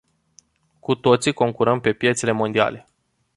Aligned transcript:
Cu 0.79 0.95
toții 0.95 1.33
concurăm 1.33 1.79
pe 1.79 1.93
piețele 1.93 2.31
mondiale. 2.31 2.87